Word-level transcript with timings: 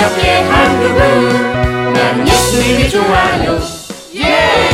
기억해 0.00 0.42
한국은 0.48 1.92
난 1.92 2.26
예수님이 2.26 2.88
좋아요 2.88 3.58
예! 4.14 4.70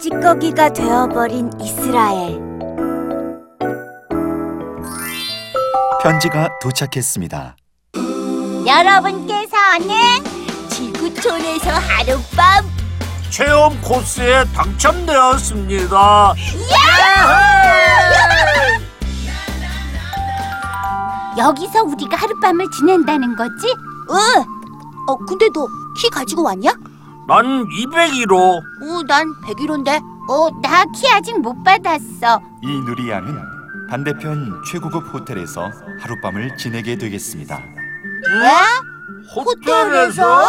찌꺼기가 0.00 0.72
되어버린 0.72 1.50
이스라엘. 1.60 2.40
편지가 6.02 6.58
도착했습니다. 6.60 7.56
여러분께서는 8.66 9.88
지구촌에서 10.68 11.70
하룻밤 11.70 12.64
체험 13.30 13.80
코스에 13.82 14.44
당첨되었습니다. 14.54 16.34
여기서 21.36 21.82
우리가 21.84 22.16
하룻밤을 22.16 22.70
지낸다는 22.70 23.36
거지? 23.36 23.74
응. 24.10 24.44
어, 25.08 25.16
근데 25.26 25.48
너 25.50 25.66
키 25.98 26.10
가지고 26.10 26.42
왔냐? 26.42 26.72
난 27.26 27.64
201호. 27.64 28.34
어, 28.34 29.02
난 29.08 29.26
101호인데. 29.44 29.98
어, 30.28 30.50
나 30.60 30.84
키 30.92 31.08
아직 31.10 31.38
못 31.40 31.62
받았어. 31.62 32.38
이 32.62 32.80
누리 32.84 33.08
양은 33.08 33.34
반대편 33.88 34.62
최고급 34.70 35.14
호텔에서 35.14 35.70
하룻밤을 36.00 36.56
지내게 36.58 36.98
되겠습니다. 36.98 37.56
왜? 37.56 38.50
호텔에서? 39.34 40.42
어, 40.42 40.46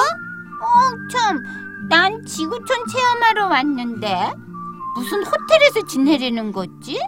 참. 1.12 1.40
난 1.88 2.26
지구촌 2.26 2.78
체험하러 2.92 3.48
왔는데 3.48 4.34
무슨 4.96 5.24
호텔에서 5.24 5.86
지내려는 5.88 6.52
거지? 6.52 7.00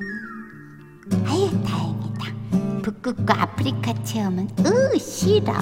북극과 2.81 3.41
아프리카 3.43 3.93
체험은 4.03 4.47
으 4.65 4.97
싫어. 4.97 5.53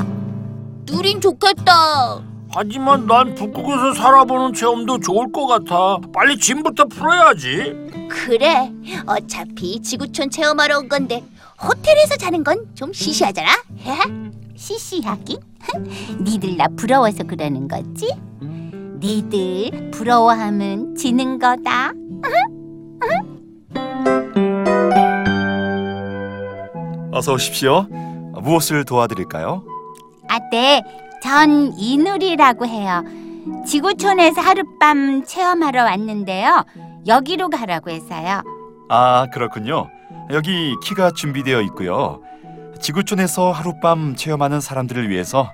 누린 0.86 1.20
좋겠다. 1.22 2.22
하지만 2.50 3.06
난 3.06 3.36
북극에서 3.36 3.94
살아보는 3.94 4.54
체험도 4.54 5.00
좋을 5.00 5.32
것 5.32 5.46
같아. 5.48 5.98
빨리 6.14 6.38
짐부터 6.38 6.86
풀어야지. 6.86 7.74
그래. 8.10 8.72
어차피 9.06 9.82
지구촌 9.82 10.30
체험하러 10.30 10.80
온 10.80 10.88
건데 10.90 11.24
호텔에서 11.62 12.16
자는 12.18 12.44
건 12.44 12.58
좀 12.74 12.94
시시하잖아. 12.94 13.50
시시하긴? 14.56 15.38
니들 16.24 16.56
나 16.58 16.68
부러워서 16.76 17.24
그러는 17.24 17.68
거지? 17.68 18.10
니들 19.00 19.92
부러워하면 19.92 20.96
지는 20.96 21.38
거다. 21.38 21.92
어서 27.18 27.34
오십시오. 27.34 27.88
무엇을 28.44 28.86
도와드릴까요? 28.86 29.64
아, 30.30 30.38
네. 30.52 30.84
전 31.24 31.74
이누리라고 31.76 32.68
해요. 32.68 33.04
지구촌에서 33.66 34.40
하룻밤 34.40 35.24
체험하러 35.26 35.84
왔는데요. 35.84 36.64
여기로 37.08 37.50
가라고 37.50 37.90
해서요. 37.90 38.44
아, 38.90 39.26
그렇군요. 39.34 39.90
여기 40.32 40.76
키가 40.84 41.12
준비되어 41.12 41.62
있고요. 41.62 42.22
지구촌에서 42.80 43.52
하룻밤 43.52 44.16
체험하는 44.16 44.62
사람들을 44.62 45.10
위해서 45.10 45.52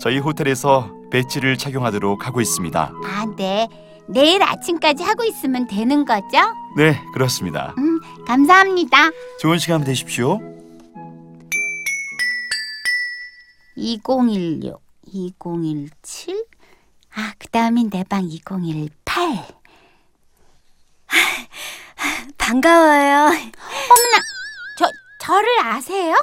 저희 0.00 0.18
호텔에서 0.18 0.90
배지를 1.12 1.56
착용하도록 1.56 2.26
하고 2.26 2.40
있습니다. 2.40 2.92
아, 3.04 3.26
네. 3.36 3.68
내일 4.08 4.42
아침까지 4.42 5.04
하고 5.04 5.22
있으면 5.24 5.68
되는 5.68 6.04
거죠? 6.04 6.38
네, 6.76 7.00
그렇습니다. 7.12 7.72
음, 7.78 8.00
감사합니다. 8.26 9.10
좋은 9.40 9.58
시간 9.58 9.84
되십시오. 9.84 10.40
2016, 13.76 14.80
2017, 15.06 16.44
아, 17.16 17.32
그 17.38 17.48
다음이 17.48 17.90
내방 17.90 18.24
2018. 18.24 19.44
반가워요. 22.38 23.26
어머나, 23.26 24.22
저, 24.78 24.86
저를 25.20 25.48
아세요? 25.62 26.14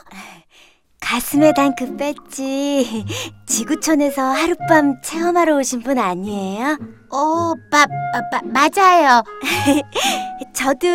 가슴에 1.00 1.52
단 1.54 1.76
그 1.76 1.96
배지 1.98 3.06
지구촌에서 3.48 4.22
하룻밤 4.22 5.02
체험하러 5.02 5.58
오신 5.58 5.82
분 5.82 5.98
아니에요? 6.00 6.78
어, 7.10 7.54
마, 7.72 7.86
마, 7.88 8.22
마, 8.32 8.70
맞아요. 8.70 9.24
저도 10.54 10.88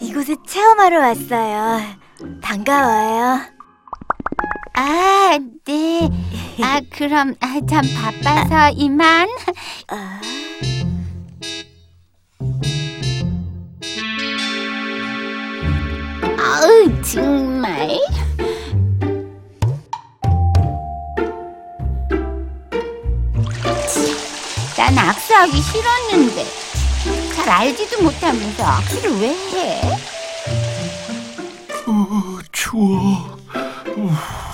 이곳에 0.00 0.36
체험하러 0.46 1.00
왔어요. 1.00 1.80
반가워요. 2.40 3.53
아, 4.74 5.38
네. 5.66 6.08
아, 6.62 6.80
그럼, 6.90 7.34
아, 7.40 7.60
참 7.68 7.82
바빠서 7.94 8.70
이만. 8.76 9.28
아, 9.88 10.20
아우, 16.38 17.02
정말. 17.02 17.98
난 24.76 24.98
악수하기 24.98 25.52
싫었는데 25.62 26.44
잘 27.34 27.48
알지도 27.48 28.02
못하면서 28.02 28.64
악수를 28.64 29.20
왜 29.20 29.28
해? 29.28 29.80
어, 31.86 32.38
추워. 32.52 33.38
어? 33.96 34.53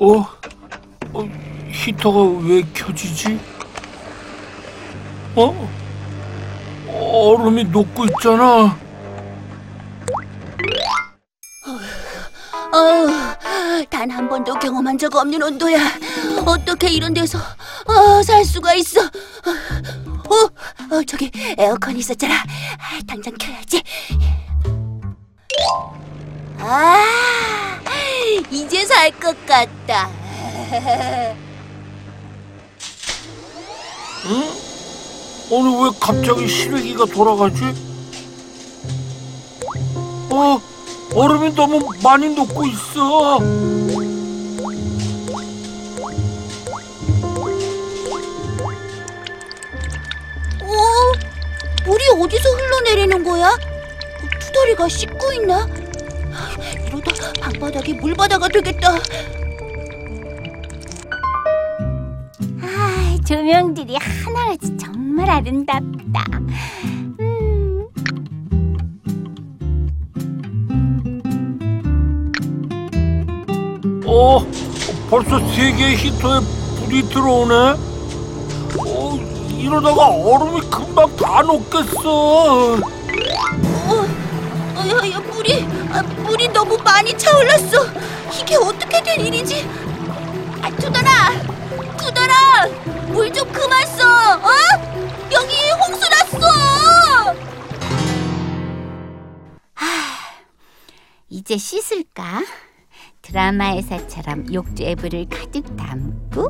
어? 0.00 0.24
히터가 1.70 2.46
왜 2.46 2.62
켜지지? 2.72 3.38
어? 5.36 5.68
얼음이 6.88 7.64
녹고 7.64 8.06
있잖아. 8.06 8.78
어휴, 12.72 13.84
단한 13.90 14.28
번도 14.28 14.54
경험한 14.54 14.96
적 14.96 15.14
없는 15.14 15.42
온도야. 15.42 15.78
어떻게 16.46 16.88
이런 16.88 17.12
데서 17.12 17.38
어, 17.86 18.22
살 18.22 18.44
수가 18.44 18.74
있어? 18.74 19.02
어, 19.02 20.94
어, 20.96 21.02
저기 21.06 21.30
에어컨 21.58 21.96
있었잖아. 21.96 22.36
아, 22.36 23.00
당장 23.06 23.34
켜야지. 23.38 23.82
아, 26.58 27.04
이제 28.50 28.84
살 28.84 29.10
것 29.12 29.34
같다. 29.46 30.10
응? 34.26 34.50
오늘 35.50 35.84
왜 35.84 35.90
갑자기 36.00 36.48
실외기가 36.48 37.04
돌아가지? 37.06 37.62
어? 40.30 40.60
얼음이 41.14 41.54
너무 41.54 41.80
많이 42.02 42.28
녹고 42.34 42.66
있어. 42.66 43.36
어? 50.62 51.12
물이 51.84 52.04
어디서 52.20 52.48
흘러내리는 52.50 53.24
거야? 53.24 53.56
투덜이가 54.40 54.88
씻고 54.88 55.32
있나? 55.34 55.66
이러다 57.00 57.32
방바닥이 57.40 57.94
물바다가 57.94 58.48
되겠다. 58.48 58.90
아, 62.62 63.16
조명들이 63.26 63.96
하나같이 63.96 64.76
정말 64.76 65.30
아름답다. 65.30 66.24
음, 67.20 67.86
어? 74.06 74.40
벌써 75.08 75.38
세 75.54 75.72
개의 75.72 75.96
히터에 75.96 76.40
불이 76.84 77.02
들어오네? 77.08 77.54
어, 78.78 79.16
이러다가 79.58 80.08
얼음이 80.08 80.60
금방 80.70 81.16
다 81.16 81.42
녹겠어. 81.42 82.74
어, 82.74 82.78
야, 84.88 85.10
야, 85.10 85.20
물이, 86.30 86.48
아, 86.48 86.52
너무 86.52 86.78
많이 86.78 87.16
차올랐어. 87.18 87.86
이게 88.40 88.54
어떻게 88.54 89.02
된 89.02 89.20
일이지? 89.20 89.68
아, 90.62 90.70
투덜아, 90.76 91.32
투덜아, 91.96 92.66
물좀 93.08 93.52
그만 93.52 93.84
써, 93.86 94.36
어? 94.36 94.48
여기 95.32 95.56
홍수 95.72 96.08
났어. 96.08 97.34
하, 99.74 99.86
이제 101.28 101.56
씻을까? 101.56 102.44
드라마에서처럼 103.22 104.54
욕조 104.54 104.84
애브를 104.84 105.26
가득 105.28 105.76
담고 105.76 106.48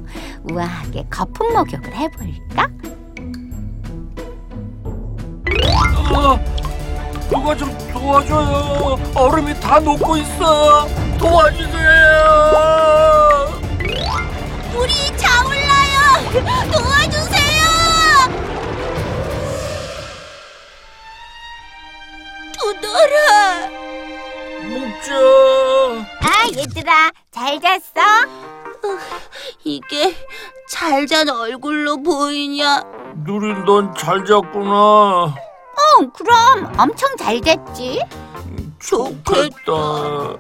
우아하게 0.51 1.07
거품 1.11 1.55
목욕을 1.55 1.95
해볼까? 1.95 2.69
어, 6.15 6.60
누가 7.31 7.55
좀 7.55 7.77
도와줘요. 7.93 8.99
얼음이 9.15 9.59
다 9.61 9.79
녹고 9.81 10.17
있어. 10.19 10.87
도와주세요. 11.19 11.71
물이 14.73 15.17
차올라요. 15.17 16.31
도와주세요. 16.73 17.61
두더라. 22.59 23.69
묵자. 24.69 25.15
아 26.21 26.47
얘들아 26.57 27.11
잘 27.31 27.61
잤어? 27.61 28.01
이게 29.65 30.15
잘 30.69 31.07
잔 31.07 31.29
얼굴로 31.29 32.03
보이냐? 32.03 32.83
누리 33.25 33.53
넌잘 33.65 34.25
잤구나. 34.25 35.35
응 35.99 36.11
그럼 36.13 36.73
엄청 36.79 37.17
잘 37.17 37.41
잤지. 37.41 38.01
좋겠다. 38.79 40.39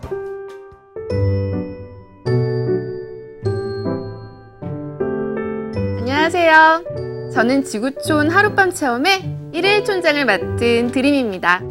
안녕하세요. 5.98 7.30
저는 7.32 7.64
지구촌 7.64 8.30
하룻밤 8.30 8.72
체험의 8.72 9.36
일일 9.52 9.84
촌장을 9.84 10.24
맡은 10.24 10.90
드림입니다. 10.90 11.62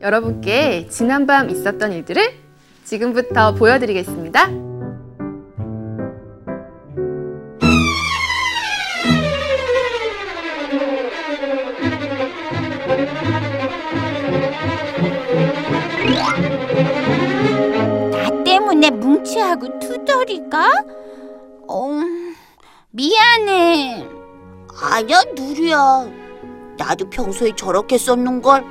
여러분께 0.00 0.88
지난밤 0.88 1.50
있었던 1.50 1.92
일들을 1.92 2.32
지금부터 2.84 3.54
보여드리겠습니다. 3.54 4.67
뭉치하고 19.18 19.78
투덜이가? 19.80 20.70
어, 21.68 21.88
미안해. 22.90 24.06
아니야, 24.80 25.22
누리야. 25.36 26.06
나도 26.76 27.10
평소에 27.10 27.52
저렇게 27.56 27.98
썼는걸. 27.98 28.64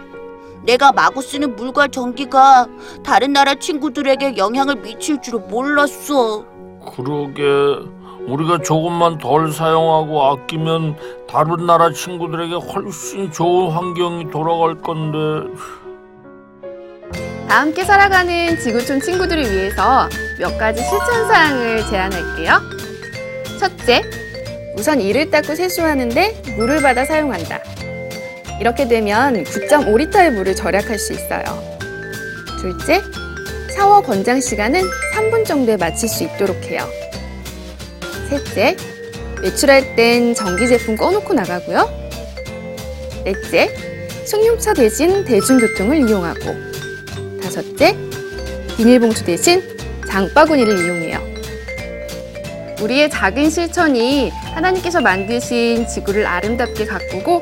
내가 0.63 0.91
마구 0.91 1.21
쓰는 1.21 1.55
물과 1.55 1.89
전기가 1.89 2.67
다른 3.03 3.33
나라 3.33 3.55
친구들에게 3.55 4.37
영향을 4.37 4.77
미칠 4.77 5.21
줄은 5.21 5.47
몰랐어. 5.49 6.45
그러게 6.95 7.43
우리가 8.27 8.59
조금만 8.59 9.17
덜 9.17 9.51
사용하고 9.51 10.23
아끼면 10.25 10.95
다른 11.27 11.65
나라 11.65 11.91
친구들에게 11.91 12.55
훨씬 12.55 13.31
좋은 13.31 13.71
환경이 13.71 14.29
돌아갈 14.31 14.75
건데 14.81 15.49
다 17.47 17.61
함께 17.61 17.85
살아가는 17.85 18.59
지구촌 18.59 18.99
친구들을 18.99 19.49
위해서 19.49 20.09
몇 20.37 20.57
가지 20.57 20.81
실천 20.81 21.27
사항을 21.29 21.85
제안할게요. 21.89 22.61
첫째, 23.57 24.01
우선 24.75 24.99
이를 24.99 25.31
닦고 25.31 25.55
세수하는데 25.55 26.55
물을 26.57 26.81
받아 26.81 27.05
사용한다. 27.05 27.61
이렇게 28.59 28.87
되면 28.89 29.45
9.5리터의 29.45 30.31
물을 30.31 30.55
절약할 30.55 30.99
수 30.99 31.13
있어요. 31.13 31.43
둘째, 32.59 33.01
샤워 33.73 34.01
권장 34.01 34.41
시간은 34.41 34.81
3분 35.15 35.45
정도에 35.45 35.77
맞출 35.77 36.09
수 36.09 36.25
있도록 36.25 36.61
해요. 36.65 36.85
셋째, 38.29 38.75
외출할 39.41 39.95
땐 39.95 40.35
전기 40.35 40.67
제품 40.67 40.97
꺼놓고 40.97 41.33
나가고요. 41.33 41.89
넷째, 43.23 43.73
승용차 44.25 44.73
대신 44.73 45.23
대중교통을 45.23 46.09
이용하고 46.09 46.66
다섯째, 47.57 47.97
비닐봉투 48.77 49.25
대신 49.25 49.63
장바구니를 50.07 50.77
이용해요. 50.77 51.19
우리의 52.81 53.09
작은 53.09 53.49
실천이 53.49 54.29
하나님께서 54.29 55.01
만드신 55.01 55.87
지구를 55.87 56.27
아름답게 56.27 56.85
가꾸고 56.85 57.41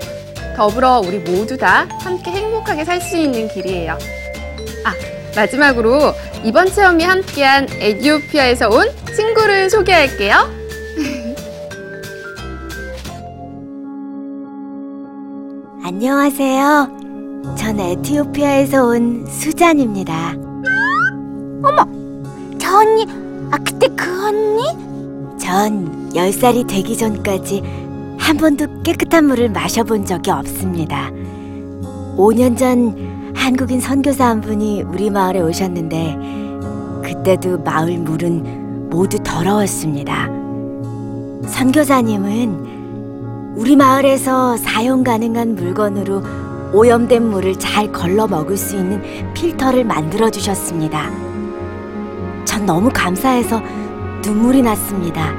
더불어 0.56 1.01
우리 1.01 1.19
모두 1.19 1.57
다 1.57 1.85
함께 2.00 2.31
행복하게 2.31 2.85
살 2.85 3.01
수 3.01 3.17
있는 3.17 3.50
길이에요. 3.50 3.97
아, 4.85 4.94
마지막으로 5.35 6.13
이번 6.45 6.67
체험이 6.67 7.03
함께한 7.03 7.67
에티오피아에서 7.69 8.69
온 8.69 8.88
친구를 9.13 9.69
소개할게요. 9.69 10.50
안녕하세요. 15.83 17.04
전 17.56 17.80
에티오피아에서 17.80 18.86
온 18.86 19.25
수잔입니다. 19.27 20.33
저 22.57 22.77
언니, 22.77 23.06
아 23.51 23.57
그때 23.57 23.88
그 23.95 24.27
언니? 24.27 24.63
전 25.38 26.09
10살이 26.13 26.68
되기 26.68 26.97
전까지 26.97 27.62
한 28.18 28.38
번도 28.38 28.81
깨끗한 28.83 29.25
물을 29.25 29.50
마셔본 29.50 30.06
적이 30.06 30.31
없습니다. 30.31 31.12
5년 32.18 32.57
전 32.57 33.33
한국인 33.36 33.80
선교사 33.80 34.27
한 34.27 34.41
분이 34.41 34.81
우리 34.83 35.09
마을에 35.09 35.41
오셨는데 35.41 36.18
그때도 37.03 37.59
마을 37.59 37.98
물은 38.00 38.89
모두 38.89 39.19
더러웠습니다. 39.19 40.27
선교사님은 41.48 42.75
우리 43.56 43.75
마을에서 43.75 44.57
사용 44.57 45.03
가능한 45.03 45.56
물건으로 45.56 46.24
오염된 46.75 47.30
물을 47.30 47.56
잘 47.56 47.89
걸러 47.89 48.27
먹을 48.27 48.57
수 48.57 48.75
있는 48.75 49.01
필터를 49.33 49.86
만들어 49.86 50.30
주셨습니다. 50.30 51.10
전 52.44 52.66
너무 52.66 52.89
감사해서 52.94 53.62
눈물이 54.22 54.62
났습니다. 54.62 55.33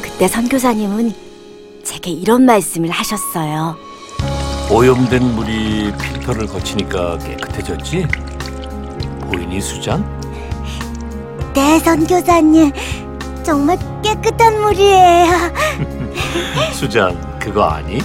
그때 0.00 0.26
선교사님은 0.26 1.12
제게 1.84 2.10
이런 2.12 2.46
말씀을 2.46 2.88
하셨어요. 2.88 3.76
오염된 4.70 5.22
물이 5.34 5.92
필터를 6.00 6.46
거치니까 6.46 7.18
깨끗해졌지? 7.18 8.06
보이니 9.30 9.60
수잔? 9.60 10.02
네, 11.52 11.78
선교사님. 11.80 12.72
정말 13.42 13.76
깨끗한 14.02 14.62
물이에요. 14.62 15.28
수잔 16.72 17.38
그거 17.38 17.64
아니? 17.64 17.98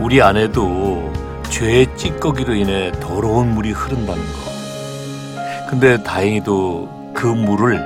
우리 0.00 0.22
안에도 0.22 1.12
죄의 1.50 1.96
찌꺼기로 1.96 2.54
인해 2.54 2.92
더러운 3.00 3.54
물이 3.54 3.72
흐른다는 3.72 4.22
거. 4.22 4.56
근데 5.68 6.02
다행히도 6.02 7.12
그 7.14 7.26
물을 7.26 7.78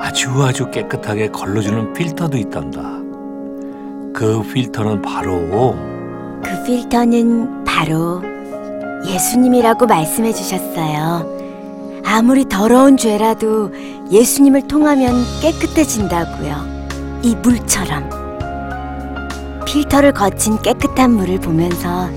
아주 0.00 0.30
아주 0.42 0.70
깨끗하게 0.70 1.28
걸러주는 1.28 1.92
필터도 1.92 2.38
있단다. 2.38 2.80
그 4.14 4.42
필터는 4.52 5.02
바로 5.02 5.76
그 6.42 6.64
필터는 6.64 7.64
바로 7.64 8.22
예수님이라고 9.06 9.86
말씀해 9.86 10.32
주셨어요. 10.32 11.40
아무리 12.04 12.48
더러운 12.48 12.96
죄라도 12.96 13.72
예수님을 14.10 14.68
통하면 14.68 15.14
깨끗해진다고요. 15.40 17.20
이 17.22 17.34
물처럼. 17.36 18.08
필터를 19.64 20.12
거친 20.12 20.60
깨끗한 20.60 21.12
물을 21.12 21.38
보면서 21.38 22.10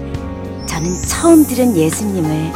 저는 0.85 1.01
처음 1.07 1.47
들은 1.47 1.75
예수님을 1.75 2.53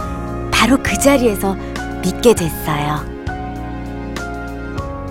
바로 0.52 0.78
그 0.84 0.98
자리에서 1.00 1.56
믿게 2.04 2.36
됐어요. 2.36 3.04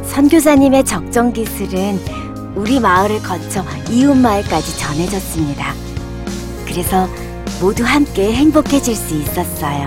선교사님의 0.04 0.84
적정 0.84 1.32
기술은 1.32 1.98
우리 2.54 2.78
마을을 2.78 3.20
거쳐 3.22 3.64
이웃 3.90 4.14
마을까지 4.14 4.78
전해졌습니다. 4.78 5.74
그래서 6.64 7.08
모두 7.60 7.82
함께 7.84 8.32
행복해질 8.32 8.94
수 8.94 9.16
있었어요. 9.16 9.84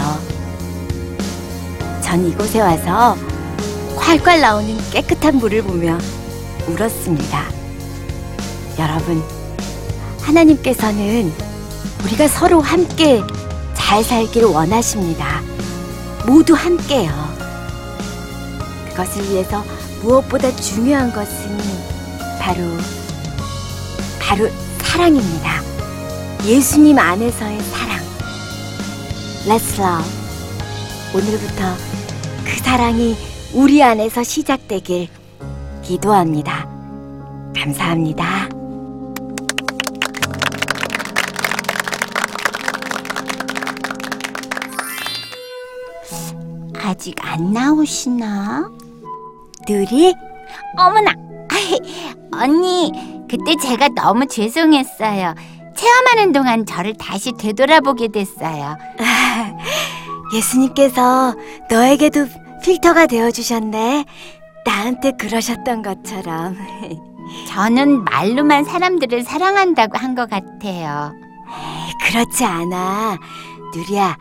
전 2.01 2.27
이곳에 2.27 2.59
와서 2.59 3.15
콸콸 3.95 4.41
나오는 4.41 4.77
깨끗한 4.91 5.37
물을 5.37 5.61
보며 5.63 5.97
울었습니다. 6.67 7.45
여러분, 8.77 9.23
하나님께서는 10.21 11.50
우리가 12.03 12.27
서로 12.27 12.61
함께 12.61 13.21
잘 13.73 14.03
살기를 14.03 14.47
원하십니다. 14.47 15.41
모두 16.25 16.53
함께요. 16.53 17.11
그것을 18.89 19.29
위해서 19.29 19.63
무엇보다 20.01 20.55
중요한 20.55 21.11
것은 21.13 21.57
바로, 22.39 22.61
바로 24.19 24.49
사랑입니다. 24.81 25.61
예수님 26.45 26.97
안에서의 26.97 27.59
사랑. 27.61 27.99
Let's 29.47 29.79
love. 29.79 30.09
오늘부터 31.13 31.75
그 32.45 32.57
사랑이 32.63 33.15
우리 33.53 33.83
안에서 33.83 34.23
시작되길 34.23 35.09
기도합니다. 35.83 36.67
감사합니다. 37.55 38.50
아직 46.91 47.15
안 47.21 47.53
나오시나? 47.53 48.69
누리? 49.65 50.13
어머나! 50.77 51.13
언니, 52.35 52.91
그때 53.29 53.55
제가 53.55 53.87
너무 53.95 54.27
죄송했어요. 54.27 55.33
체험하는 55.73 56.33
동안 56.33 56.65
저를 56.65 56.93
다시 56.97 57.31
되돌아보게 57.31 58.09
됐어요. 58.09 58.75
예수님께서 60.35 61.33
너에게도 61.69 62.27
필터가 62.61 63.07
되어주셨네. 63.07 64.03
나한테 64.65 65.11
그러셨던 65.13 65.83
것처럼. 65.83 66.57
저는 67.47 68.03
말로만 68.03 68.65
사람들을 68.65 69.23
사랑한다고 69.23 69.97
한 69.97 70.13
것 70.13 70.29
같아요. 70.29 71.13
그렇지 72.05 72.43
않아. 72.43 73.17
누리야, 73.73 74.17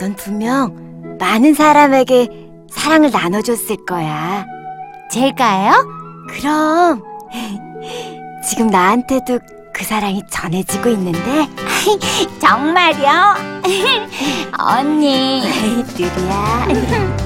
넌 0.00 0.16
분명 0.16 0.95
많은 1.18 1.54
사람에게 1.54 2.28
사랑을 2.70 3.10
나눠줬을 3.10 3.84
거야. 3.86 4.44
제가요? 5.10 5.72
그럼 6.28 7.02
지금 8.48 8.66
나한테도 8.68 9.38
그 9.72 9.84
사랑이 9.84 10.22
전해지고 10.30 10.88
있는데 10.90 11.46
정말요? 12.40 13.34
언니. 14.58 15.42
누리야 15.98 17.25